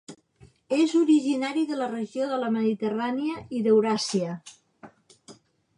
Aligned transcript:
És 0.77 0.95
originari 0.99 1.65
de 1.73 1.77
la 1.81 1.89
regió 1.91 2.31
de 2.33 2.41
la 2.45 2.49
Mediterrània 2.57 3.37
i 3.59 3.63
d'Euràsia. 3.69 4.35